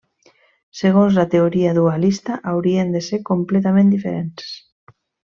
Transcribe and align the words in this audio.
Segons 0.77 1.17
la 1.17 1.25
teoria 1.33 1.73
dualista 1.77 2.37
haurien 2.51 2.95
de 2.97 3.01
ser 3.11 3.19
completament 3.31 3.93
diferents. 3.97 4.49